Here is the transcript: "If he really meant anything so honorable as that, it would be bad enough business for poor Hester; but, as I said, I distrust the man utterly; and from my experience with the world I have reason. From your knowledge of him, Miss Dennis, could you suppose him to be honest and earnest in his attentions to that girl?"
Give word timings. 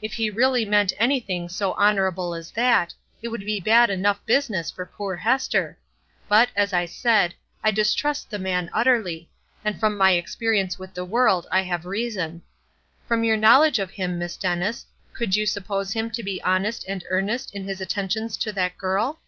"If 0.00 0.12
he 0.12 0.30
really 0.30 0.64
meant 0.64 0.92
anything 1.00 1.48
so 1.48 1.72
honorable 1.72 2.32
as 2.32 2.52
that, 2.52 2.94
it 3.22 3.26
would 3.30 3.44
be 3.44 3.58
bad 3.58 3.90
enough 3.90 4.24
business 4.24 4.70
for 4.70 4.86
poor 4.86 5.16
Hester; 5.16 5.76
but, 6.28 6.50
as 6.54 6.72
I 6.72 6.86
said, 6.86 7.34
I 7.64 7.72
distrust 7.72 8.30
the 8.30 8.38
man 8.38 8.70
utterly; 8.72 9.28
and 9.64 9.80
from 9.80 9.98
my 9.98 10.12
experience 10.12 10.78
with 10.78 10.94
the 10.94 11.04
world 11.04 11.48
I 11.50 11.62
have 11.62 11.86
reason. 11.86 12.42
From 13.08 13.24
your 13.24 13.36
knowledge 13.36 13.80
of 13.80 13.90
him, 13.90 14.16
Miss 14.16 14.36
Dennis, 14.36 14.86
could 15.12 15.34
you 15.34 15.44
suppose 15.44 15.92
him 15.92 16.08
to 16.12 16.22
be 16.22 16.40
honest 16.44 16.84
and 16.86 17.02
earnest 17.10 17.52
in 17.52 17.66
his 17.66 17.80
attentions 17.80 18.36
to 18.36 18.52
that 18.52 18.78
girl?" 18.78 19.18